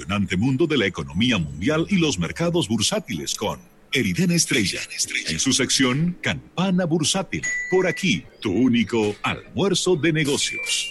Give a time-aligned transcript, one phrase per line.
[0.00, 3.60] apasionante mundo de la economía mundial y los mercados bursátiles con
[3.92, 4.80] Eriden Estrella.
[5.28, 7.42] En su sección Campana Bursátil.
[7.70, 10.90] Por aquí, tu único almuerzo de negocios.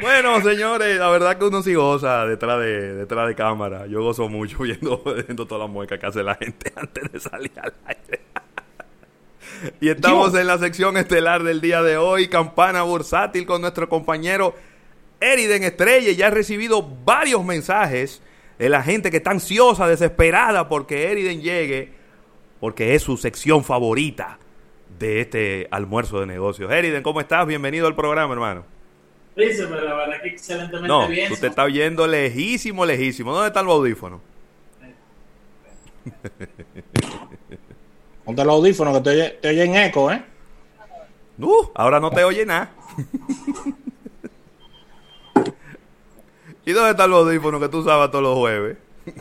[0.00, 3.86] Bueno, señores, la verdad que uno sí goza detrás de, detrás de cámara.
[3.86, 7.52] Yo gozo mucho viendo, viendo toda la mueca que hace la gente antes de salir
[7.60, 8.20] al aire.
[9.80, 14.54] Y estamos en la sección estelar del día de hoy, campana bursátil con nuestro compañero
[15.20, 16.12] Eriden Estrella.
[16.12, 18.22] Ya ha recibido varios mensajes
[18.58, 21.92] de la gente que está ansiosa, desesperada porque Eriden llegue,
[22.60, 24.38] porque es su sección favorita
[24.98, 26.70] de este almuerzo de negocios.
[26.70, 27.46] Eriden, ¿cómo estás?
[27.46, 28.64] Bienvenido al programa, hermano.
[29.34, 31.28] pero la verdad que excelentemente no, bien.
[31.28, 33.32] tú te estás oyendo lejísimo, lejísimo.
[33.32, 34.20] ¿Dónde está el audífono?
[38.24, 40.22] Ponte el audífono que te oye, te oye en eco, ¿eh?
[41.38, 42.70] Uh, ahora no te oye nada.
[46.64, 48.76] ¿Y dónde está el audífono que tú usabas todos los jueves?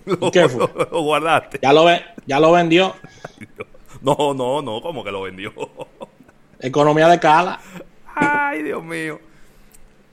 [0.05, 0.67] Lo, ¿Qué fue?
[0.91, 1.59] lo guardaste.
[1.61, 2.95] Ya lo, ve, ya lo vendió.
[4.01, 5.53] No, no, no, como que lo vendió.
[6.59, 7.59] Economía de cala.
[8.13, 9.19] Ay, Dios mío.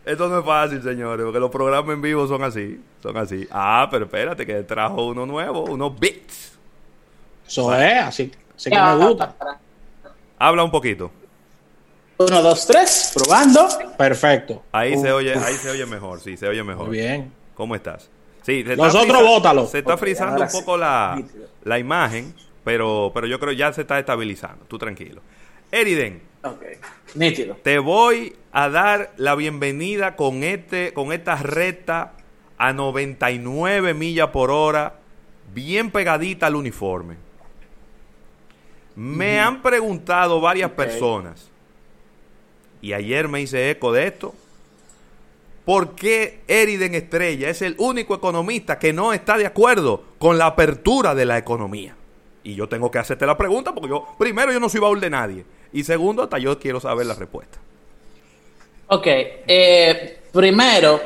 [0.05, 2.81] Esto no es fácil, señores, porque los programas en vivo son así.
[3.03, 3.47] Son así.
[3.51, 6.57] Ah, pero espérate, que trajo uno nuevo, unos bits.
[7.47, 9.35] Eso es, así, así que me gusta.
[10.39, 11.11] Habla un poquito.
[12.19, 13.69] Uno, dos, tres, probando.
[13.99, 14.63] Perfecto.
[14.73, 16.89] Ahí se oye, ahí se oye mejor, sí, se oye mejor.
[16.89, 17.33] Muy bien.
[17.55, 18.09] ¿Cómo estás?
[18.43, 19.67] Sí, se está Nosotros frisa- bótalo.
[19.67, 20.59] Se está frizando un sí.
[20.59, 21.23] poco la,
[21.65, 22.35] la imagen,
[22.65, 24.65] pero, pero yo creo ya se está estabilizando.
[24.67, 25.21] Tú tranquilo.
[25.71, 26.63] Eriden, Ok,
[27.17, 27.57] nítido.
[27.63, 32.13] te voy a dar la bienvenida con este, con esta recta
[32.57, 34.95] a 99 millas por hora,
[35.53, 37.17] bien pegadita al uniforme.
[38.97, 41.51] Me han preguntado varias personas,
[42.81, 44.35] y ayer me hice eco de esto,
[45.65, 50.47] ¿por qué Eriden Estrella es el único economista que no está de acuerdo con la
[50.47, 51.95] apertura de la economía?
[52.43, 55.11] Y yo tengo que hacerte la pregunta porque yo, primero, yo no soy baúl de
[55.11, 55.45] nadie.
[55.73, 57.59] Y segundo, hasta yo quiero saber la respuesta.
[58.87, 61.01] Ok, eh, primero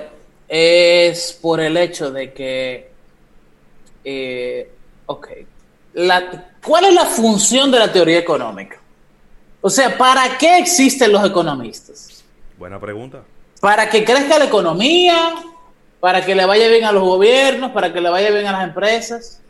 [0.46, 2.90] es por el hecho de que,
[4.04, 4.70] eh,
[5.06, 5.28] ok,
[5.94, 8.78] la, ¿cuál es la función de la teoría económica?
[9.60, 12.24] O sea, ¿para qué existen los economistas?
[12.58, 13.22] Buena pregunta.
[13.60, 15.34] ¿Para que crezca la economía?
[16.00, 17.72] ¿Para que le vaya bien a los gobiernos?
[17.72, 19.40] ¿Para que le vaya bien a las empresas?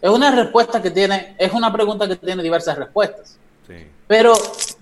[0.00, 3.36] Es una respuesta que tiene, es una pregunta que tiene diversas respuestas.
[3.66, 3.86] Sí.
[4.06, 4.34] Pero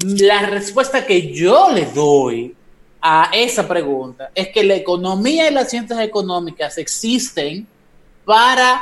[0.05, 2.55] la respuesta que yo le doy
[3.01, 7.67] a esa pregunta es que la economía y las ciencias económicas existen
[8.25, 8.81] para,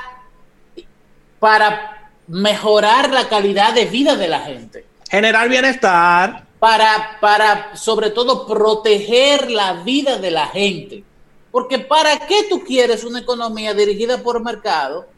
[1.38, 1.99] para
[2.30, 6.46] mejorar la calidad de vida de la gente, Generar bienestar.
[6.60, 11.02] para, para sobre todo proteger la vida de la gente.
[11.50, 15.08] Porque ¿para qué tú quieres una economía dirigida por mercado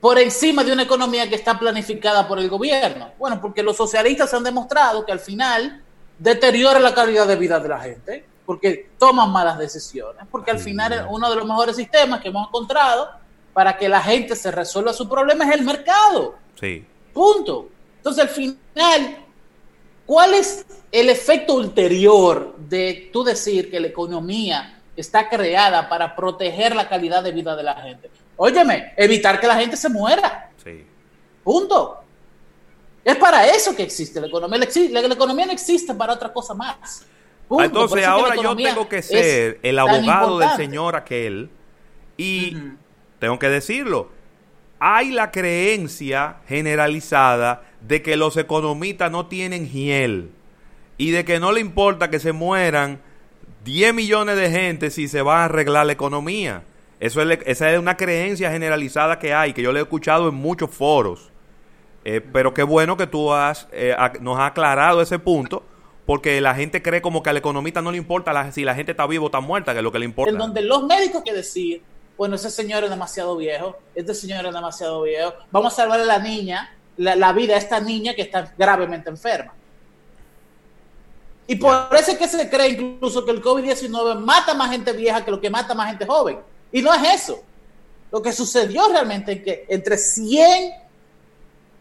[0.00, 3.10] por encima de una economía que está planificada por el gobierno?
[3.18, 5.82] Bueno, porque los socialistas han demostrado que al final
[6.16, 11.08] deteriora la calidad de vida de la gente, porque toman malas decisiones, porque al final
[11.10, 13.25] uno de los mejores sistemas que hemos encontrado
[13.56, 16.34] para que la gente se resuelva su problema es el mercado.
[16.60, 16.84] Sí.
[17.14, 17.70] Punto.
[17.96, 19.16] Entonces, al final,
[20.04, 26.76] ¿cuál es el efecto ulterior de tú decir que la economía está creada para proteger
[26.76, 28.10] la calidad de vida de la gente?
[28.36, 30.50] Óyeme, evitar que la gente se muera.
[30.62, 30.84] Sí.
[31.42, 32.00] Punto.
[33.02, 34.68] Es para eso que existe la economía.
[34.90, 37.06] La, economía no existe para otra cosa más.
[37.48, 37.64] Punto.
[37.64, 41.48] Entonces ahora yo tengo que ser el abogado del señor aquel
[42.18, 42.54] y.
[43.18, 44.10] tengo que decirlo.
[44.78, 50.30] Hay la creencia generalizada de que los economistas no tienen hiel
[50.98, 53.00] y de que no le importa que se mueran
[53.64, 56.62] 10 millones de gente si se va a arreglar la economía.
[57.00, 60.34] Eso es, esa es una creencia generalizada que hay, que yo le he escuchado en
[60.34, 61.30] muchos foros.
[62.04, 65.64] Eh, pero qué bueno que tú has, eh, nos has aclarado ese punto,
[66.06, 68.92] porque la gente cree como que al economista no le importa la- si la gente
[68.92, 70.30] está viva o está muerta, que es lo que le importa.
[70.30, 71.82] en donde los médicos que decir,
[72.16, 76.18] bueno, ese señor es demasiado viejo, este señor es demasiado viejo, vamos a salvarle a
[76.18, 79.52] la niña, la, la vida a esta niña que está gravemente enferma.
[81.48, 85.24] Y por eso es que se cree incluso que el COVID-19 mata más gente vieja
[85.24, 86.40] que lo que mata más gente joven.
[86.72, 87.40] Y no es eso.
[88.10, 90.72] Lo que sucedió realmente es que entre 100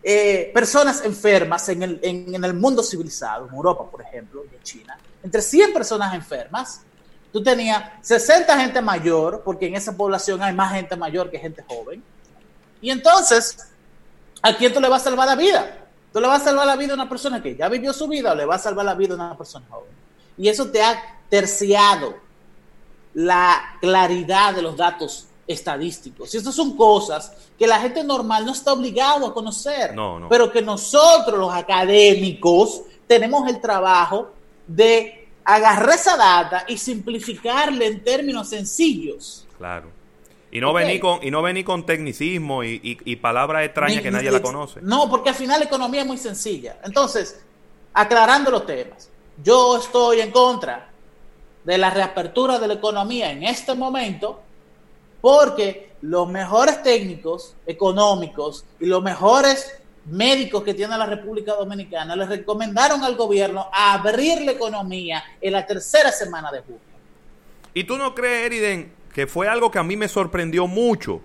[0.03, 4.55] eh, personas enfermas en el, en, en el mundo civilizado, en Europa, por ejemplo, y
[4.55, 6.81] en China, entre 100 personas enfermas,
[7.35, 11.65] tú tenías 60 gente mayor, porque en esa población hay más gente mayor que gente
[11.67, 12.01] joven.
[12.79, 13.57] Y entonces,
[14.41, 15.85] ¿a quién tú le vas a salvar la vida?
[16.13, 18.31] ¿Tú le vas a salvar la vida a una persona que ya vivió su vida
[18.31, 19.89] o le vas a salvar la vida a una persona joven?
[20.37, 20.97] Y eso te ha
[21.27, 22.15] terciado
[23.13, 26.33] la claridad de los datos estadísticos.
[26.33, 30.29] Y estas son cosas que la gente normal no está obligado a conocer, No, no.
[30.29, 34.31] pero que nosotros los académicos tenemos el trabajo
[34.67, 39.45] de agarrar esa data y simplificarle en términos sencillos.
[39.57, 39.89] Claro.
[40.51, 40.77] Y no Ok.
[40.77, 44.41] venir con, y no venir con tecnicismo y, y- y palabras extrañas que nadie la
[44.41, 44.81] conoce.
[44.81, 46.77] No, porque al final la economía es muy sencilla.
[46.83, 47.41] Entonces,
[47.93, 49.09] aclarando los temas,
[49.43, 50.89] yo estoy en contra
[51.63, 54.41] de la reapertura de la economía en este momento
[55.21, 59.71] porque los mejores técnicos económicos y los mejores
[60.05, 65.65] médicos que tiene la República Dominicana le recomendaron al gobierno abrir la economía en la
[65.65, 66.81] tercera semana de junio.
[67.73, 71.21] ¿Y tú no crees, Eriden, que fue algo que a mí me sorprendió mucho?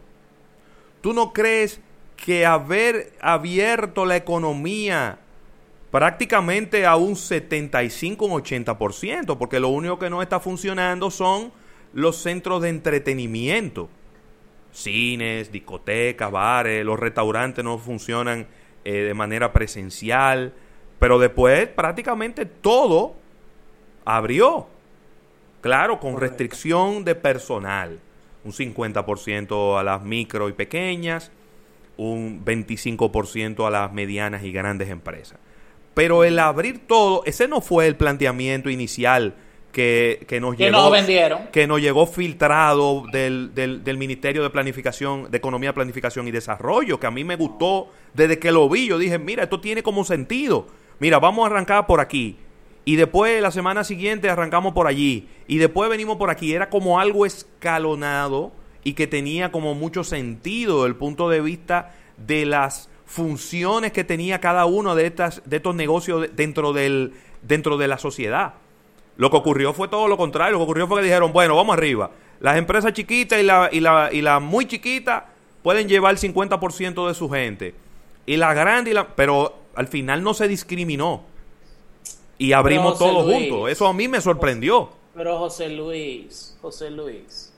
[1.01, 1.81] ¿Tú no crees
[2.17, 5.19] que haber abierto la economía
[5.91, 11.53] prácticamente a un 75, un 80%, porque lo único que no está funcionando son
[11.93, 13.89] los centros de entretenimiento?
[14.73, 18.47] Cines, discotecas, bares, los restaurantes no funcionan
[18.85, 20.53] eh, de manera presencial,
[20.99, 23.15] pero después prácticamente todo
[24.05, 24.69] abrió.
[25.61, 27.99] Claro, con restricción de personal.
[28.45, 31.31] Un 50% a las micro y pequeñas,
[31.99, 35.39] un 25% a las medianas y grandes empresas.
[35.93, 39.35] Pero el abrir todo, ese no fue el planteamiento inicial
[39.73, 40.79] que, que nos Que llegó.
[40.79, 41.41] nos vendieron.
[41.53, 46.99] Que nos llegó filtrado del, del, del Ministerio de Planificación, de Economía, Planificación y Desarrollo,
[46.99, 48.89] que a mí me gustó desde que lo vi.
[48.89, 50.67] Yo dije, mira, esto tiene como sentido.
[50.99, 52.37] Mira, vamos a arrancar por aquí.
[52.85, 55.29] Y después la semana siguiente arrancamos por allí.
[55.47, 56.53] Y después venimos por aquí.
[56.53, 58.53] Era como algo escalonado
[58.83, 64.05] y que tenía como mucho sentido desde el punto de vista de las funciones que
[64.05, 67.13] tenía cada uno de, estas, de estos negocios de- dentro, del,
[67.43, 68.55] dentro de la sociedad.
[69.21, 70.53] Lo que ocurrió fue todo lo contrario.
[70.53, 72.11] Lo que ocurrió fue que dijeron, bueno, vamos arriba.
[72.41, 75.27] Las empresas chiquitas y la, y la, y la muy chiquita
[75.63, 77.75] pueden llevar el 50% de su gente.
[78.25, 79.09] Y la grande y la...
[79.09, 81.25] Pero al final no se discriminó.
[82.39, 83.51] Y abrimos todo Luis.
[83.51, 83.71] juntos.
[83.71, 84.89] Eso a mí me sorprendió.
[85.15, 87.53] Pero José Luis, José Luis,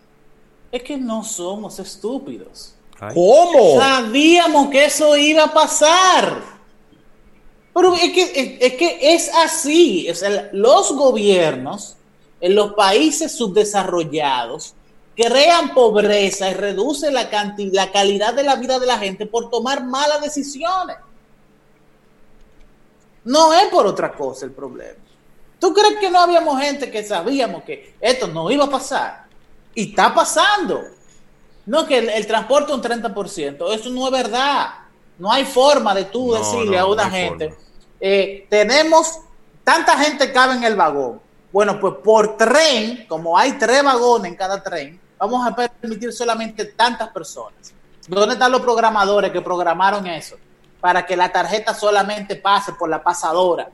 [0.73, 2.75] es que no somos estúpidos.
[2.99, 3.15] Ay.
[3.15, 3.79] ¿Cómo?
[3.79, 6.43] Sabíamos que eso iba a pasar.
[7.75, 10.09] Pero es que es, que es así.
[10.11, 11.97] O sea, los gobiernos
[12.41, 14.75] en los países subdesarrollados
[15.17, 19.51] crean pobreza y reducen la, canti- la calidad de la vida de la gente por
[19.51, 20.97] tomar malas decisiones.
[23.25, 24.99] No es por otra cosa el problema.
[25.61, 29.27] ¿Tú crees que no habíamos gente que sabíamos que esto no iba a pasar?
[29.75, 30.83] Y está pasando.
[31.67, 33.73] No, que el, el transporte un 30%.
[33.73, 34.71] Eso no es verdad.
[35.19, 37.55] No hay forma de tú No, decirle no, a una no gente,
[38.01, 39.21] eh, tenemos,
[39.63, 41.21] tanta gente cabe en el vagón.
[41.53, 46.65] Bueno, pues por tren, como hay tres vagones en cada tren, vamos a permitir solamente
[46.65, 47.73] tantas personas.
[48.09, 50.37] ¿Dónde están los programadores que programaron eso?
[50.81, 53.71] Para que la tarjeta solamente pase por la pasadora.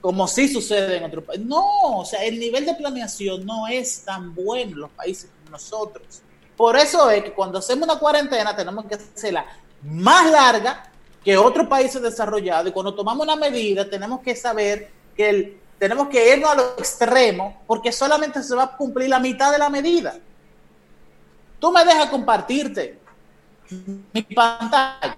[0.00, 1.46] Como sí sucede en otros países.
[1.46, 5.52] No, o sea, el nivel de planeación no es tan bueno en los países como
[5.52, 6.22] nosotros.
[6.56, 9.46] Por eso es que cuando hacemos una cuarentena tenemos que hacerla
[9.82, 10.84] más larga
[11.24, 16.08] que otros países desarrollados y cuando tomamos una medida tenemos que saber que el- tenemos
[16.08, 19.68] que irnos a lo extremo porque solamente se va a cumplir la mitad de la
[19.70, 20.14] medida.
[21.58, 22.98] Tú me dejas compartirte
[24.12, 25.16] mi pantalla,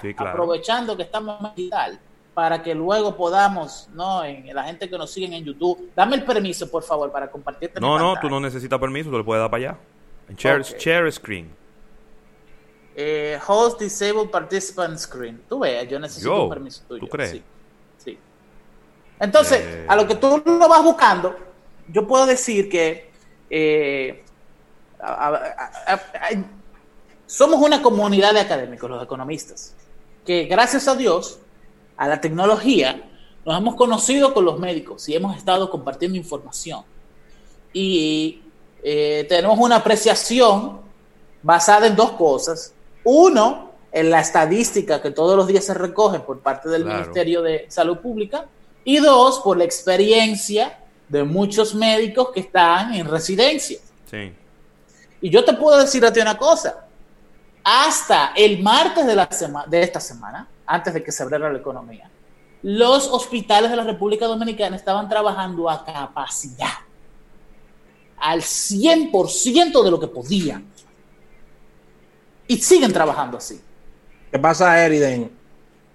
[0.00, 0.30] Sí, claro.
[0.30, 1.98] aprovechando que estamos en digital,
[2.32, 4.24] para que luego podamos, ¿no?
[4.24, 7.80] En, la gente que nos siguen en YouTube, dame el permiso, por favor, para compartirte
[7.80, 8.20] No, mi no, pantalla.
[8.20, 9.78] tú no necesitas permiso, tú le puedes dar para allá.
[10.36, 11.52] Share, share screen.
[12.94, 15.42] Eh, host Disabled Participant Screen.
[15.48, 17.00] Tú veas, yo necesito Yo, un permiso tuyo.
[17.00, 17.30] ¿tú crees?
[17.30, 17.42] Sí.
[18.04, 18.18] sí.
[19.18, 19.86] Entonces, Eh.
[19.88, 21.36] a lo que tú lo vas buscando,
[21.88, 23.08] yo puedo decir que
[23.52, 24.22] eh,
[25.00, 26.44] a- a- a- a-
[27.26, 29.74] somos una comunidad de académicos, los economistas,
[30.26, 31.38] que gracias a Dios,
[31.96, 33.08] a la tecnología,
[33.44, 36.84] nos hemos conocido con los médicos y hemos estado compartiendo información.
[37.72, 38.42] Y
[38.82, 40.80] eh, tenemos una apreciación
[41.42, 42.72] basada en dos cosas.
[43.12, 46.98] Uno, en la estadística que todos los días se recoge por parte del Claro.
[47.00, 48.46] Ministerio de Salud Pública.
[48.84, 53.78] Y dos, por la experiencia de muchos médicos que están en residencia.
[54.08, 54.32] Sí.
[55.20, 56.86] Y yo te puedo decir a ti una cosa.
[57.64, 61.58] Hasta el martes de, la sema- de esta semana, antes de que se abriera la
[61.58, 62.08] economía,
[62.62, 66.68] los hospitales de la República Dominicana estaban trabajando a capacidad,
[68.18, 70.64] al 100% de lo que podían.
[72.50, 73.60] Y siguen trabajando así.
[74.32, 75.30] ¿Qué pasa, Eriden?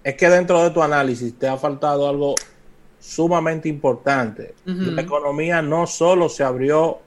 [0.06, 2.36] es que dentro de tu análisis te ha faltado algo
[3.00, 4.54] sumamente importante.
[4.64, 7.00] La economía no solo se abrió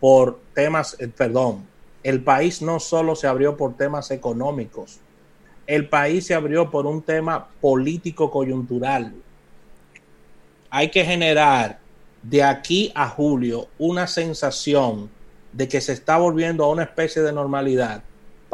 [0.00, 1.66] por temas, eh, perdón,
[2.02, 4.98] el país no solo se abrió por temas económicos,
[5.66, 9.12] el país se abrió por un tema político coyuntural.
[10.70, 11.80] Hay que generar
[12.22, 15.10] de aquí a julio una sensación
[15.52, 18.02] de que se está volviendo a una especie de normalidad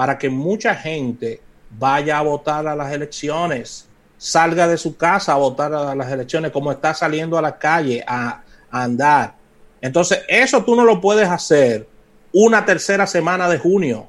[0.02, 1.40] para que mucha gente
[1.78, 3.87] vaya a votar a las elecciones,
[4.18, 8.02] salga de su casa a votar a las elecciones, como está saliendo a la calle
[8.04, 9.35] a, a andar.
[9.80, 11.87] Entonces, eso tú no lo puedes hacer
[12.32, 14.09] una tercera semana de junio.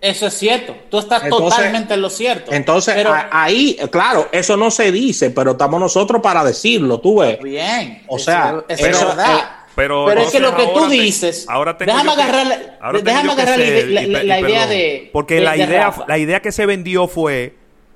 [0.00, 0.74] Eso es cierto.
[0.90, 2.52] Tú estás Entonces- totalmente en lo cierto.
[2.52, 7.20] Entonces, Pero- a- ahí, claro, eso no se dice, pero estamos nosotros para decirlo, tú
[7.20, 7.38] ves.
[7.40, 8.02] Bien.
[8.08, 9.36] O sea, eso eso- es verdad.
[9.38, 9.42] eh,
[9.74, 13.34] pero Pero es que lo que tú te- dices, ahora tengo déjame agarrar, ahora déjame
[14.24, 16.04] la, idea de porque de- la de idea Rafa.
[16.06, 17.54] la idea que se vendió fue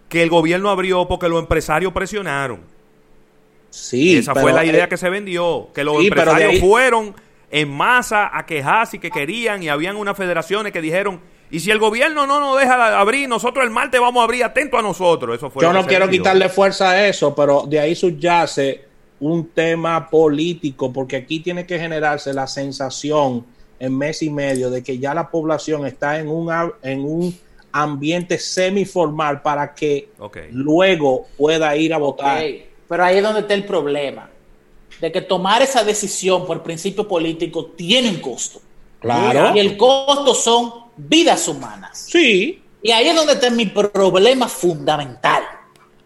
[0.08, 2.60] que el gobierno abrió porque los empresarios presionaron
[3.70, 6.60] Sí, esa pero, fue la idea eh, que se vendió que los sí, empresarios ahí-
[6.60, 7.14] fueron
[7.50, 11.20] en masa a quejarse y que querían y habían unas federaciones que dijeron
[11.50, 14.78] y si el gobierno no nos deja abrir nosotros el martes vamos a abrir atento
[14.78, 16.20] a nosotros eso fue Yo no quiero vendió.
[16.22, 18.87] quitarle fuerza a eso, pero de ahí subyace
[19.20, 23.44] un tema político, porque aquí tiene que generarse la sensación
[23.80, 26.50] en mes y medio de que ya la población está en un,
[26.82, 27.36] en un
[27.72, 30.38] ambiente semiformal para que Ok.
[30.52, 32.42] luego pueda ir a votar.
[32.88, 34.30] Pero ahí es donde está el problema.
[35.00, 38.60] De que tomar esa decisión por principio político tiene un costo.
[39.00, 39.54] Claro.
[39.54, 42.06] Y el costo son vidas humanas.
[42.08, 45.42] Sí, Y ahí es donde está mi problema fundamental.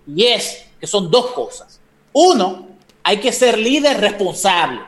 [0.07, 1.81] Y es que son dos cosas.
[2.13, 2.69] Uno,
[3.03, 4.81] hay que ser líder responsable.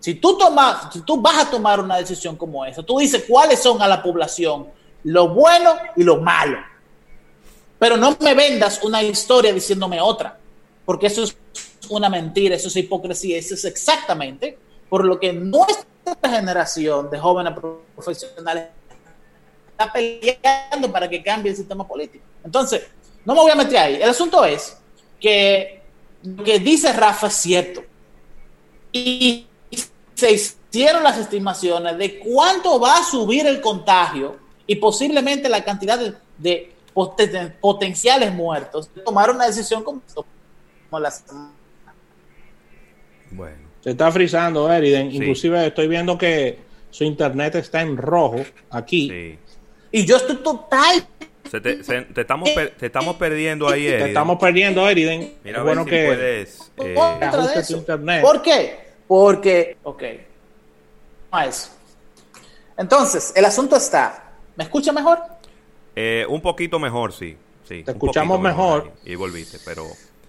[0.00, 3.62] Si tú, tomas, si tú vas a tomar una decisión como esa, tú dices cuáles
[3.62, 4.68] son a la población
[5.04, 6.58] lo bueno y lo malo.
[7.78, 10.38] Pero no me vendas una historia diciéndome otra,
[10.84, 11.36] porque eso es
[11.88, 14.58] una mentira, eso es hipocresía, eso es exactamente
[14.88, 17.54] por lo que nuestra generación de jóvenes
[17.94, 18.68] profesionales
[19.70, 22.24] está peleando para que cambie el sistema político.
[22.44, 22.82] Entonces,
[23.24, 23.94] no me voy a meter ahí.
[23.96, 24.76] El asunto es
[25.20, 25.81] que
[26.22, 27.82] lo que dice Rafa es cierto.
[28.92, 29.46] Y
[30.14, 34.36] se hicieron las estimaciones de cuánto va a subir el contagio
[34.66, 38.90] y posiblemente la cantidad de, de poten- potenciales muertos.
[39.04, 41.12] Tomaron una decisión como, como la
[43.30, 45.10] bueno se está frizando, Eriden.
[45.10, 45.16] Sí.
[45.16, 46.58] Inclusive estoy viendo que
[46.90, 48.36] su internet está en rojo
[48.70, 49.08] aquí.
[49.08, 49.38] sí
[49.90, 51.04] Y yo estoy total.
[51.52, 54.08] Se te, se- te estamos per- te estamos perdiendo ahí Te Eriden.
[54.08, 55.34] estamos perdiendo, Eriden.
[55.44, 57.76] Mira es bueno si que puedes eh, contra de ajuste tu eso.
[57.76, 58.22] internet.
[58.22, 58.78] ¿Por qué?
[59.06, 60.02] Porque, ok,
[61.30, 61.68] a eso.
[62.78, 65.18] Entonces, el asunto está, ¿me escucha mejor?
[65.94, 67.36] eh, un poquito mejor sí
[67.68, 68.90] sí Te escuchamos mejor.
[69.04, 69.12] ahí.
[69.12, 69.84] y volviste pero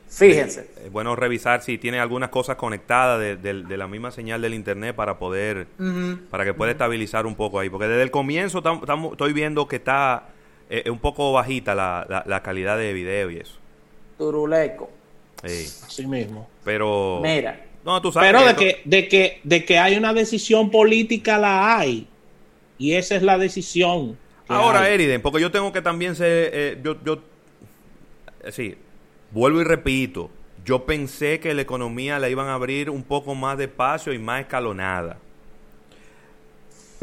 [0.10, 0.70] Fíjense.
[0.86, 4.54] Es bueno revisar si tiene algunas cosas conectadas de, de- de la misma señal del
[4.54, 5.68] internet para poder,
[6.30, 7.70] para que pueda estabilizar un poco ahí.
[7.70, 10.28] Porque desde el comienzo tam- tam- estoy viendo que está
[10.86, 13.60] eh, un poco bajita la, la- la calidad de video y eso.
[14.18, 14.90] Turuleco.
[15.44, 15.66] Sí.
[15.86, 16.48] Así mismo.
[16.64, 17.20] Pero...
[17.22, 21.38] Mira, No, tú sabes Pero de que, de que, de que hay una decisión política
[21.38, 22.08] la hay.
[22.78, 24.18] Y esa es la decisión.
[24.48, 24.94] Ahora, hay.
[24.94, 26.50] Eriden, porque yo tengo que también ser...
[26.54, 27.20] eh, yo, yo,
[28.44, 28.76] eh, sí,
[29.32, 30.30] vuelvo y repito.
[30.66, 34.42] Yo pensé que la economía la iban a abrir un poco más despacio y más
[34.42, 35.18] escalonada.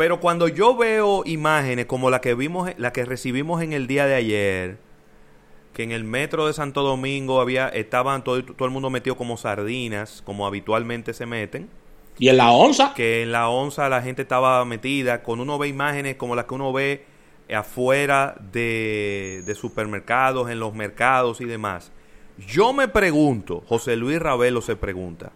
[0.01, 4.07] Pero cuando yo veo imágenes como la que vimos, la que recibimos en el día
[4.07, 4.79] de ayer,
[5.75, 9.37] que en el metro de Santo Domingo había, estaban todo, todo el mundo metido como
[9.37, 11.69] sardinas, como habitualmente se meten
[12.19, 12.95] Y en la onza.
[12.95, 16.55] que en la onza la gente estaba metida, con uno ve imágenes como las que
[16.55, 17.05] uno ve
[17.55, 21.93] afuera de, de supermercados, en los mercados y demás.
[22.39, 25.33] Yo me pregunto, José Luis Ravelo se pregunta,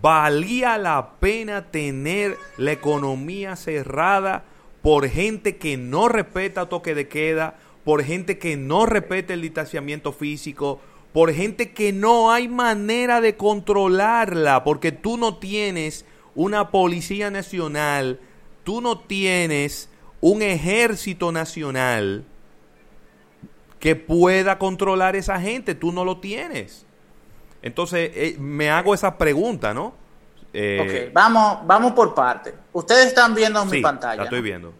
[0.00, 4.44] ¿valía la pena tener la economía cerrada
[4.82, 10.12] por gente que no respeta toque de queda, por gente que no respeta el distanciamiento
[10.12, 10.80] físico,
[11.12, 18.20] por gente que no hay manera de controlarla, porque tú no tienes una policía nacional,
[18.64, 19.88] tú no tienes
[20.20, 22.24] un ejército nacional
[23.78, 26.83] que pueda controlar esa gente, tú no lo tienes.
[27.64, 29.94] Entonces, eh, me hago esa pregunta, ¿no?
[30.52, 32.52] Eh, ok, vamos, vamos por parte.
[32.74, 34.16] Ustedes están viendo sí, mi pantalla.
[34.16, 34.44] la estoy ¿no?
[34.44, 34.74] viendo.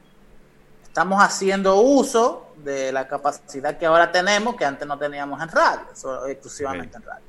[0.82, 5.86] Estamos haciendo uso de la capacidad que ahora tenemos, que antes no teníamos en radio,
[6.28, 7.24] exclusivamente en radio.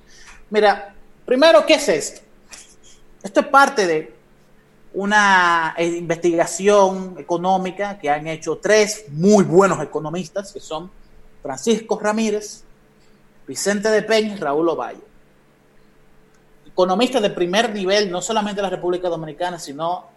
[0.50, 0.94] Mira,
[1.26, 2.22] primero, ¿qué es esto?
[3.24, 4.14] Esto es parte de
[4.94, 10.92] una eh, investigación económica que han hecho tres muy buenos economistas, que son
[11.42, 12.66] Francisco Ramírez,
[13.48, 15.15] Vicente de Peña y Raúl Ovalle.
[16.76, 20.08] Economistas de primer nivel, no solamente en la República Dominicana, sino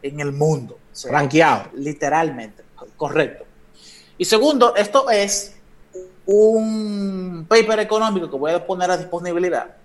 [0.00, 0.78] en el mundo.
[1.04, 1.68] Ranqueado.
[1.74, 2.64] Literalmente,
[2.96, 3.44] correcto.
[4.16, 5.56] Y segundo, esto es
[6.24, 9.76] un paper económico que voy a poner a disponibilidad,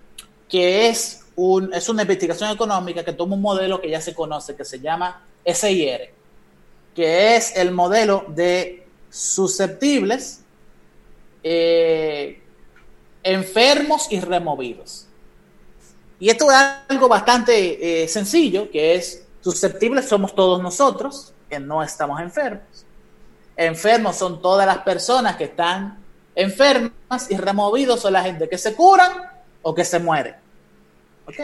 [0.47, 4.55] que es, un, es una investigación económica que toma un modelo que ya se conoce,
[4.55, 6.13] que se llama SIR,
[6.95, 10.43] que es el modelo de susceptibles,
[11.43, 12.41] eh,
[13.21, 15.07] enfermos y removidos.
[16.21, 21.81] Y esto es algo bastante eh, sencillo, que es susceptibles somos todos nosotros, que no
[21.81, 22.85] estamos enfermos.
[23.57, 25.97] Enfermos son todas las personas que están
[26.35, 29.11] enfermas y removidos son la gente que se curan
[29.63, 30.35] o que se mueren.
[31.25, 31.39] ¿Ok?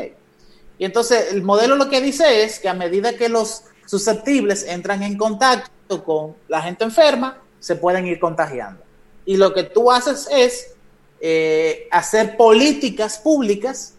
[0.77, 5.01] Y entonces el modelo lo que dice es que a medida que los susceptibles entran
[5.01, 8.83] en contacto con la gente enferma, se pueden ir contagiando.
[9.25, 10.75] Y lo que tú haces es
[11.19, 13.95] eh, hacer políticas públicas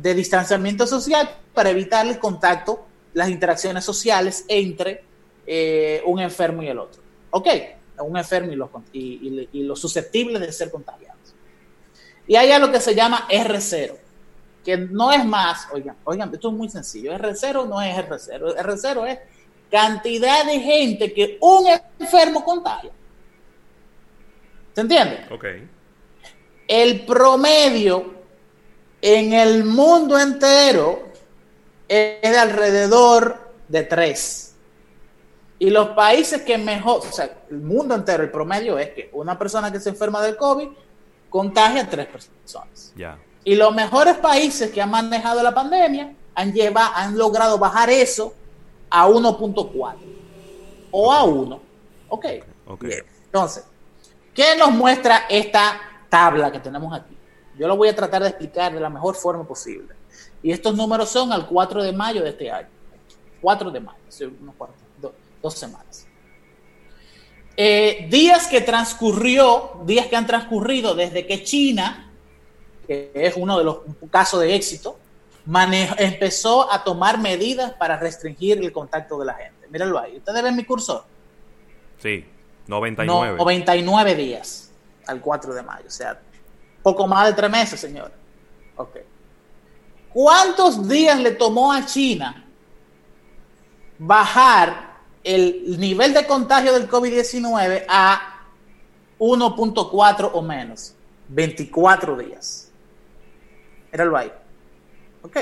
[0.00, 5.02] de distanciamiento social para evitar el contacto, las interacciones sociales entre
[5.46, 7.02] eh, un enfermo y el otro.
[7.30, 7.48] ¿Ok?
[8.00, 11.34] Un enfermo y los, y, y los susceptibles de ser contagiados.
[12.26, 13.96] Y hay algo que se llama R0,
[14.64, 19.08] que no es más, oigan, oigan, esto es muy sencillo, R0 no es R0, R0
[19.08, 19.18] es
[19.70, 21.66] cantidad de gente que un
[21.98, 22.90] enfermo contagia.
[24.74, 25.26] ¿Se entiende?
[25.30, 25.44] Ok.
[26.68, 28.17] El promedio
[29.00, 31.08] en el mundo entero
[31.88, 34.48] es de alrededor de 3.
[35.60, 39.36] Y los países que mejor, o sea, el mundo entero, el promedio es que una
[39.36, 40.68] persona que se enferma del COVID
[41.28, 42.92] contagia a tres personas.
[42.94, 43.18] Ya.
[43.42, 48.34] Y los mejores países que han manejado la pandemia han, llevado, han logrado bajar eso
[48.88, 49.94] a 1.4
[50.92, 51.60] o a 1.
[52.08, 52.26] Ok.
[52.66, 52.84] Ok.
[52.84, 53.04] Bien.
[53.24, 53.64] Entonces,
[54.32, 57.17] ¿qué nos muestra esta tabla que tenemos aquí?
[57.58, 59.94] Yo lo voy a tratar de explicar de la mejor forma posible.
[60.42, 62.68] Y estos números son al 4 de mayo de este año.
[63.40, 66.06] 4 de mayo, hace unos cuantos, do- dos semanas.
[67.56, 72.12] Eh, días que transcurrió, días que han transcurrido desde que China,
[72.86, 73.78] que es uno de los
[74.10, 74.96] casos de éxito,
[75.98, 79.66] empezó a tomar medidas para restringir el contacto de la gente.
[79.70, 80.18] Mírenlo ahí.
[80.18, 81.04] Ustedes ven mi cursor.
[82.00, 82.24] Sí.
[82.68, 83.36] No, 99.
[83.38, 84.70] 99 días
[85.06, 85.84] al 4 de mayo.
[85.86, 86.20] O sea,
[86.82, 88.12] poco más de tres meses, señor.
[88.76, 88.96] Ok.
[90.12, 92.44] ¿Cuántos días le tomó a China
[93.98, 98.44] bajar el nivel de contagio del COVID-19 a
[99.18, 100.94] 1.4 o menos?
[101.28, 102.70] 24 días.
[103.92, 104.32] Míralo ahí.
[105.22, 105.36] Ok.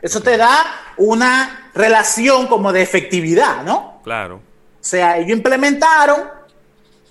[0.00, 0.64] Eso te da
[0.96, 4.00] una relación como de efectividad, ¿no?
[4.02, 4.36] Claro.
[4.36, 4.40] O
[4.84, 6.41] sea, ellos implementaron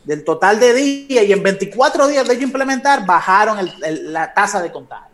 [0.04, 4.34] del total de días y en 24 días de ellos implementar bajaron el- el- la
[4.34, 5.12] tasa de contagio.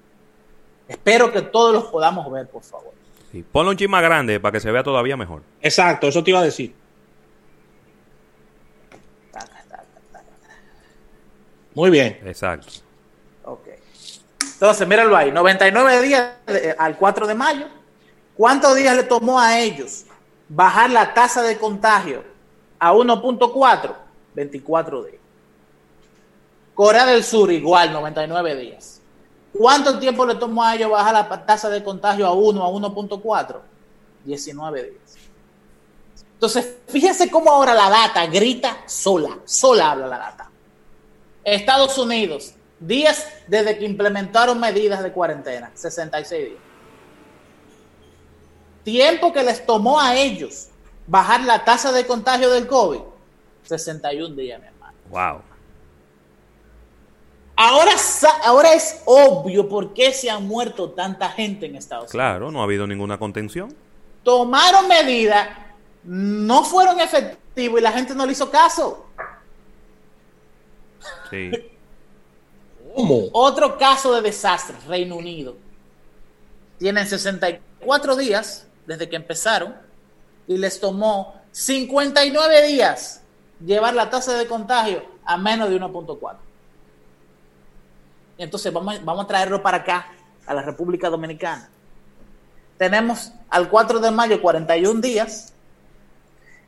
[0.87, 2.93] Espero que todos los podamos ver, por favor.
[3.31, 3.43] Sí.
[3.51, 5.41] Ponlo un chin más grande para que se vea todavía mejor.
[5.61, 6.73] Exacto, eso te iba a decir.
[11.73, 12.19] Muy bien.
[12.25, 12.67] Exacto.
[13.43, 13.67] Ok.
[14.53, 17.67] Entonces, míralo ahí, 99 días de- al 4 de mayo.
[18.35, 20.05] ¿Cuántos días le tomó a ellos
[20.49, 22.23] bajar la tasa de contagio
[22.79, 23.95] a 1.4?
[24.37, 25.21] 24 días.
[26.75, 29.01] Corea del Sur igual, 99 días.
[29.51, 33.55] ¿Cuánto tiempo le tomó a ellos bajar la tasa de contagio a 1 a 1.4?
[34.23, 35.17] 19 días.
[36.33, 40.51] Entonces, fíjense cómo ahora la data grita sola, sola habla la data.
[41.43, 46.61] Estados Unidos, días desde que implementaron medidas de cuarentena, 66 días.
[48.83, 50.67] Tiempo que les tomó a ellos
[51.07, 53.16] bajar la tasa de contagio del COVID,
[53.67, 54.97] 61 días, mi hermano.
[55.09, 55.41] Wow.
[57.59, 57.93] Ahora,
[58.43, 62.11] ahora es obvio por qué se han muerto tanta gente en Estados Unidos.
[62.11, 63.75] Claro, no ha habido ninguna contención.
[64.23, 65.49] Tomaron medidas,
[66.03, 69.07] no fueron efectivos y la gente no le hizo caso.
[71.31, 71.51] Sí.
[72.95, 73.29] ¿Cómo?
[73.33, 75.57] Otro caso de desastre, Reino Unido.
[76.77, 79.75] Tienen 64 días desde que empezaron
[80.47, 83.23] y les tomó 59 días
[83.65, 86.35] llevar la tasa de contagio a menos de 1.4.
[88.37, 90.07] Y Entonces vamos, a- vamos a traerlo para acá,
[90.45, 91.69] a la República Dominicana.
[92.77, 95.53] Tenemos al 4 de mayo 41 días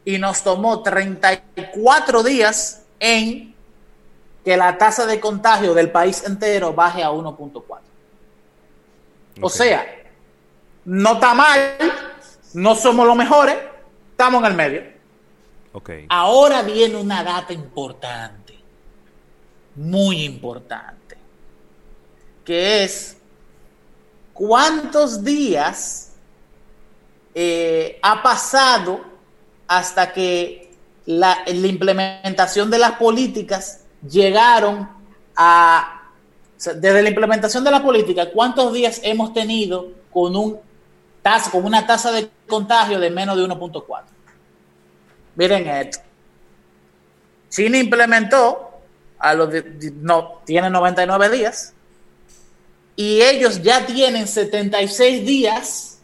[0.04, 3.54] y nos tomó 34 días en
[4.44, 7.82] que la tasa de contagio del país entero baje a 1.4.
[9.42, 9.86] O sea,
[10.86, 11.78] no está mal,
[12.54, 13.56] no somos los mejores,
[14.12, 14.99] estamos en el medio.
[15.80, 15.92] Ok.
[16.10, 18.60] Ahora viene una data importante,
[19.76, 21.18] muy importante.
[22.44, 23.18] que es
[24.34, 26.14] cuántos días
[27.34, 29.00] eh, ha pasado
[29.68, 30.74] hasta que
[31.06, 34.90] la, la, implementación de las políticas llegaron
[35.36, 36.12] a,
[36.58, 40.60] desde la implementación de la política, cuántos días hemos tenido con, un
[41.52, 44.19] con una tasa de contagio de menos de 1.4.
[45.36, 46.00] Miren esto.
[47.50, 48.70] China implementó
[49.18, 49.50] a los
[49.96, 51.74] no tiene 99 días
[52.96, 56.00] y ellos ya tienen 76 días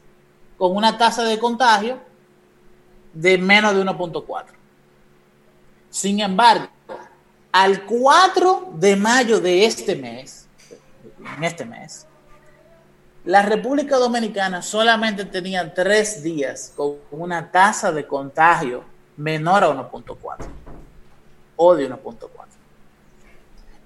[0.58, 2.00] con una tasa de contagio
[3.14, 4.46] de menos de 1.4.
[5.90, 6.68] Sin embargo,
[7.52, 10.48] al 4 de mayo de este mes,
[11.38, 12.06] en este mes,
[13.24, 18.84] la República Dominicana solamente tenía tres días con una tasa de contagio
[19.17, 20.45] menor a 1.4
[21.56, 22.30] o de 1.4.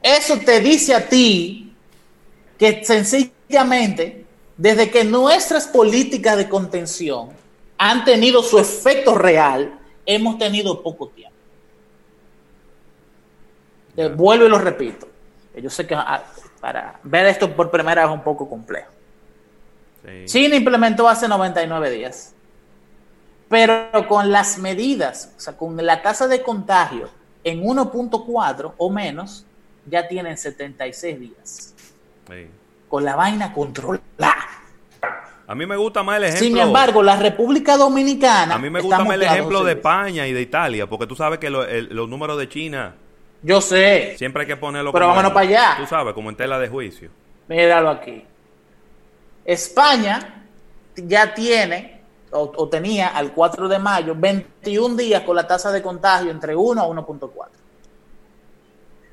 [0.01, 1.73] Eso te dice a ti
[2.57, 4.25] que sencillamente,
[4.57, 7.29] desde que nuestras políticas de contención
[7.77, 11.35] han tenido su efecto real, hemos tenido poco tiempo.
[13.95, 15.07] Te vuelvo y lo repito.
[15.55, 16.23] Yo sé que ah,
[16.59, 18.91] para ver esto por primera vez es un poco complejo.
[20.03, 20.25] Sí.
[20.25, 22.33] China implementó hace 99 días,
[23.49, 27.09] pero con las medidas, o sea, con la tasa de contagio
[27.43, 29.45] en 1.4 o menos,
[29.85, 31.73] ya tienen 76 días.
[32.27, 32.47] Sí.
[32.87, 34.59] Con la vaina controlada.
[35.47, 36.47] A mí me gusta más el ejemplo.
[36.47, 38.53] Sin embargo, la República Dominicana.
[38.53, 41.39] A mí me gusta más el ejemplo de España y de Italia, porque tú sabes
[41.39, 42.93] que lo, el, los números de China.
[43.41, 44.15] Yo sé.
[44.17, 44.93] Siempre hay que ponerlo.
[44.93, 45.75] Pero vámonos para allá.
[45.79, 47.09] Tú sabes, como en tela de juicio.
[47.47, 48.23] Míralo aquí.
[49.43, 50.45] España
[50.95, 51.98] ya tiene,
[52.31, 56.55] o, o, tenía al 4 de mayo, 21 días con la tasa de contagio entre
[56.55, 57.29] 1 a 1.4.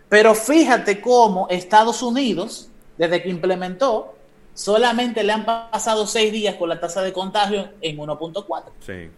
[0.08, 4.14] Pero fíjate cómo Estados Unidos, desde que implementó,
[4.54, 8.64] solamente le han pasado 6 días con la tasa de contagio en 1.4.
[8.80, 9.10] Sí.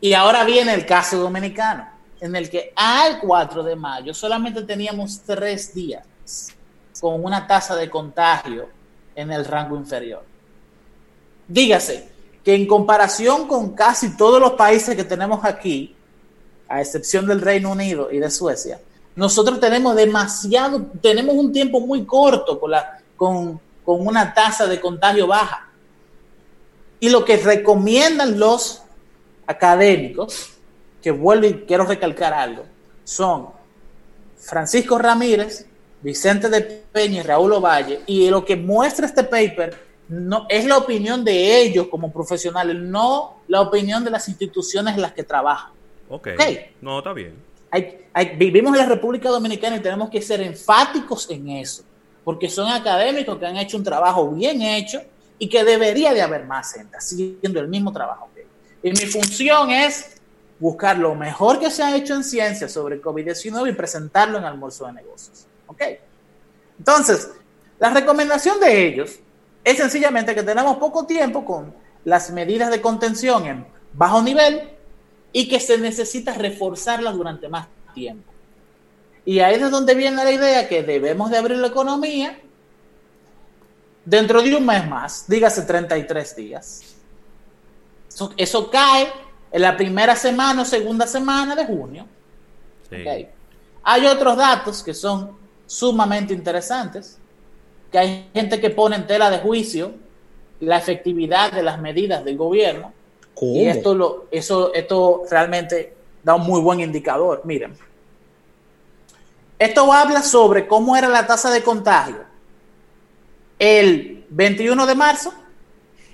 [0.00, 1.88] Y ahora viene el caso dominicano,
[2.20, 6.06] en el que al 4 de mayo solamente teníamos 3 días
[7.00, 8.68] con una tasa de contagio
[9.14, 10.24] en el rango inferior.
[11.48, 12.15] Dígase
[12.46, 15.96] que en comparación con casi todos los países que tenemos aquí,
[16.68, 18.78] a excepción del Reino Unido y de Suecia,
[19.16, 24.80] nosotros tenemos demasiado, tenemos un tiempo muy corto con, la, con, con una tasa de
[24.80, 25.68] contagio baja.
[27.00, 28.80] Y lo que recomiendan los
[29.48, 30.50] académicos,
[31.02, 32.64] que vuelvo y quiero recalcar algo,
[33.02, 33.48] son
[34.38, 35.66] Francisco Ramírez,
[36.00, 40.78] Vicente de Peña y Raúl Ovalle, y lo que muestra este paper no, es la
[40.78, 45.72] opinión de ellos como profesionales, no la opinión de las instituciones en las que trabajan.
[46.08, 46.28] Ok.
[46.34, 46.74] okay.
[46.80, 47.34] No, está bien.
[47.70, 51.82] Hay, hay, vivimos en la República Dominicana y tenemos que ser enfáticos en eso,
[52.22, 55.02] porque son académicos que han hecho un trabajo bien hecho
[55.38, 58.52] y que debería de haber más gente haciendo el mismo trabajo que ellos.
[58.82, 60.20] Y mi función es
[60.58, 64.86] buscar lo mejor que se ha hecho en ciencia sobre COVID-19 y presentarlo en almuerzo
[64.86, 65.46] de negocios.
[65.66, 65.82] ¿Ok?
[66.78, 67.30] Entonces,
[67.78, 69.18] la recomendación de ellos
[69.66, 71.74] es sencillamente que tenemos poco tiempo con
[72.04, 74.70] las medidas de contención en bajo nivel
[75.32, 78.32] y que se necesita reforzarlas durante más tiempo.
[79.24, 82.38] Y ahí es donde viene la idea que debemos de abrir la economía
[84.04, 86.82] dentro de un mes más, dígase 33 días.
[88.08, 89.08] Eso, eso cae
[89.50, 92.06] en la primera semana o segunda semana de junio.
[92.88, 93.00] Sí.
[93.00, 93.28] Okay.
[93.82, 97.18] Hay otros datos que son sumamente interesantes
[97.96, 99.94] que hay gente que pone en tela de juicio
[100.60, 102.92] la efectividad de las medidas del gobierno.
[103.34, 103.52] ¿Cómo?
[103.52, 107.40] Y esto, lo, eso, esto realmente da un muy buen indicador.
[107.44, 107.74] Miren,
[109.58, 112.18] esto habla sobre cómo era la tasa de contagio
[113.58, 115.32] el 21 de marzo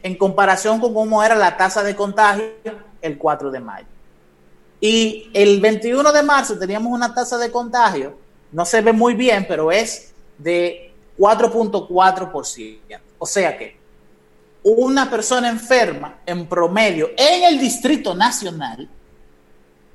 [0.05, 2.45] en comparación con cómo era la tasa de contagio
[3.01, 3.87] el 4 de mayo.
[4.81, 8.17] Y el 21 de marzo teníamos una tasa de contagio,
[8.53, 13.01] no se ve muy bien, pero es de 4.4%.
[13.19, 13.77] O sea que
[14.63, 18.89] una persona enferma en promedio en el Distrito Nacional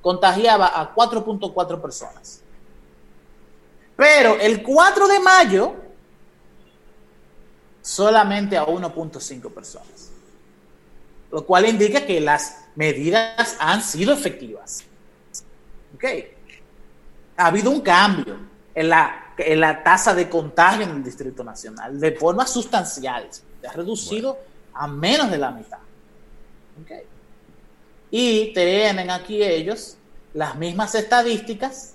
[0.01, 2.41] contagiaba a 4.4 personas.
[3.95, 5.75] Pero el 4 de mayo
[7.81, 10.11] solamente a 1.5 personas.
[11.31, 14.83] Lo cual indica que las medidas han sido efectivas.
[15.95, 16.03] ¿Ok?
[17.37, 18.37] Ha habido un cambio
[18.75, 23.27] en la la tasa de contagio en el Distrito Nacional de forma sustancial.
[23.31, 24.49] Se ha reducido bueno.
[24.73, 25.79] a menos de la mitad.
[26.83, 27.03] Okay.
[28.11, 29.97] Y tienen aquí ellos
[30.33, 31.93] las mismas estadísticas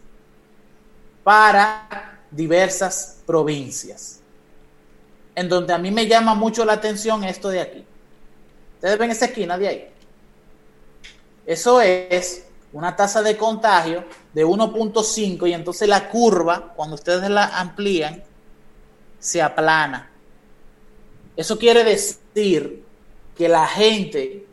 [1.24, 4.18] para diversas provincias.
[5.34, 7.84] en donde a mí me llama mucho la atención esto de aquí.
[8.74, 9.88] Ustedes ven esa esquina de ahí.
[11.46, 17.58] Eso es una tasa de contagio de 1.5 y entonces la curva, cuando ustedes la
[17.58, 18.22] amplían,
[19.18, 20.10] se aplana.
[21.36, 22.82] Eso quiere decir
[23.36, 24.46] que la gente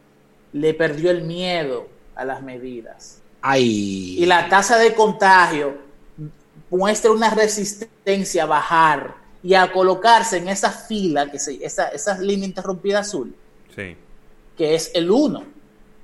[0.53, 3.21] le perdió el miedo a las medidas.
[3.41, 4.17] Ay.
[4.19, 5.77] Y la tasa de contagio
[6.69, 12.17] muestra una resistencia a bajar y a colocarse en esa fila, que se, esa, esa
[12.19, 13.33] línea interrumpida azul,
[13.75, 13.95] Sí.
[14.57, 15.43] que es el 1.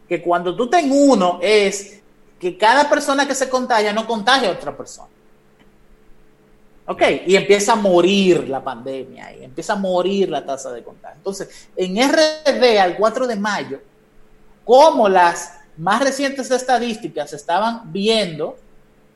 [0.07, 1.99] Que cuando tú ten uno es
[2.45, 5.09] que cada persona que se contagia no contagia a otra persona.
[6.85, 11.17] Ok, y empieza a morir la pandemia y empieza a morir la tasa de contagio.
[11.17, 13.81] Entonces, en RD al 4 de mayo,
[14.63, 18.59] como las más recientes estadísticas estaban viendo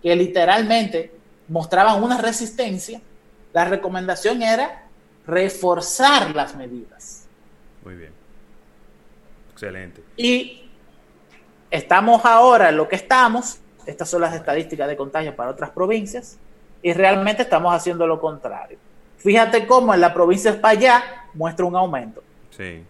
[0.01, 1.13] que literalmente
[1.49, 2.99] mostraban una resistencia,
[3.53, 4.87] la recomendación era
[5.27, 7.25] reforzar las medidas.
[7.85, 8.11] Muy bien.
[9.51, 10.01] Excelente.
[10.17, 10.58] Y
[11.71, 16.37] estamos ahora en lo que estamos, estas son las estadísticas de contagio para otras provincias,
[16.81, 18.77] y realmente estamos haciendo lo contrario.
[19.17, 21.03] Fíjate cómo en la provincia de España
[21.33, 22.23] muestra un aumento
[22.55, 22.83] Sí.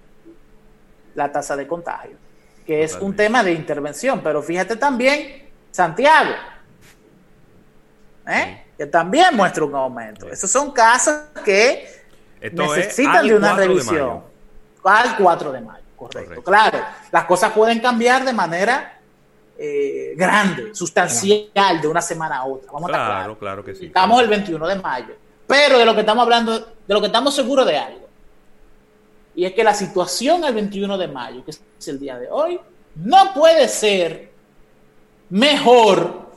[1.15, 2.17] la tasa de contagio,
[2.65, 6.31] que es un tema de intervención, pero fíjate también Santiago,
[8.27, 8.63] ¿eh?
[8.77, 10.27] que también muestra un aumento.
[10.27, 10.33] Sí.
[10.33, 11.87] Esos son casos que
[12.39, 14.23] Esto necesitan de una 4 de revisión.
[14.83, 16.41] Al 4 de mayo, correcto.
[16.41, 16.43] Correcto.
[16.43, 16.79] Claro,
[17.11, 18.99] las cosas pueden cambiar de manera
[19.57, 22.71] eh, grande, sustancial, de una semana a otra.
[22.71, 23.87] Vamos a estar Claro, claro que sí.
[23.87, 25.15] Estamos el 21 de mayo.
[25.45, 28.07] Pero de lo que estamos hablando, de lo que estamos seguros de algo.
[29.35, 32.59] Y es que la situación el 21 de mayo, que es el día de hoy,
[32.95, 34.31] no puede ser
[35.29, 36.29] mejor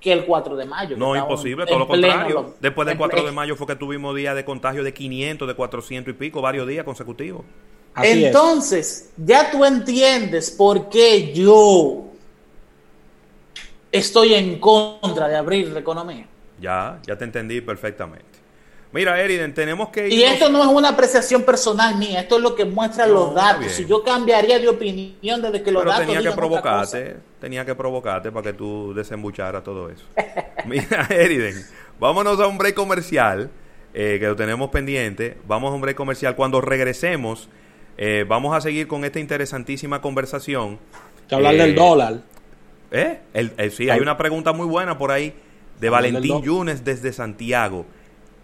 [0.00, 0.96] que el 4 de mayo.
[0.96, 2.54] No, imposible, todo lo contrario.
[2.60, 5.54] Después del en 4 de mayo fue que tuvimos días de contagio de 500, de
[5.54, 7.44] 400 y pico, varios días consecutivos.
[7.94, 8.16] Así es.
[8.26, 12.04] Entonces, ya tú entiendes por qué yo
[13.92, 16.26] estoy en contra de abrir la economía.
[16.60, 18.34] Ya, ya te entendí perfectamente.
[18.94, 20.12] Mira, Eriden, tenemos que ir.
[20.12, 23.34] Y esto no es una apreciación personal mía, esto es lo que muestran No, los
[23.34, 23.72] datos.
[23.72, 27.74] Si yo cambiaría de opinión desde que los Pero datos tenía que provocarte, tenía que
[27.74, 30.04] provocarte para que tú desembucharas todo eso.
[30.66, 31.56] Mira, Eriden,
[31.98, 33.50] vámonos a un break comercial,
[33.92, 35.38] eh, que lo tenemos pendiente.
[35.44, 36.36] Vamos a un break comercial.
[36.36, 37.48] Cuando regresemos,
[37.96, 40.78] eh, vamos a seguir con esta interesantísima conversación.
[41.28, 42.20] Que hablar Eh, del dólar.
[42.90, 43.20] ¿Eh?
[43.32, 45.34] El- el- sí, hay una pregunta muy buena por ahí
[45.80, 46.42] de Valentín.
[46.42, 47.86] Yunes desde Santiago.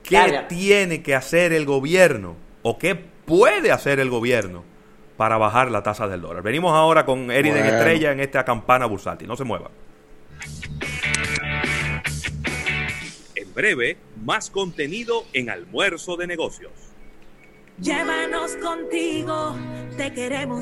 [0.03, 0.49] ¿Qué Carga.
[0.49, 4.65] tiene que hacer el gobierno o qué puede hacer el gobierno
[5.17, 6.43] para bajar la tasa del dólar?
[6.43, 7.77] Venimos ahora con Eriden Bueno.
[7.77, 9.29] Estrella en esta campana bursátil.
[9.29, 9.71] No se mueva.
[13.37, 16.73] En breve, más contenido en Almuerzo de Negocios.
[17.81, 19.55] Llévanos contigo,
[19.97, 20.59] te queremos